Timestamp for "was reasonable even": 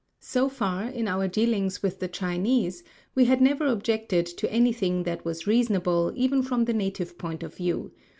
5.23-6.41